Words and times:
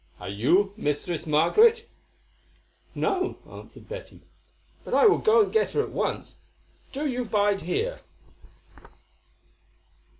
Are 0.19 0.29
you 0.29 0.73
Mistress 0.77 1.27
Margaret?" 1.27 1.87
"No," 2.95 3.37
answered 3.47 3.87
Betty; 3.87 4.21
"but 4.83 4.95
I 4.95 5.05
will 5.05 5.19
go 5.19 5.47
to 5.47 5.63
her 5.73 5.83
at 5.83 5.91
once; 5.91 6.37
do 6.91 7.05
you 7.05 7.23
bide 7.23 7.61
here." 7.61 7.99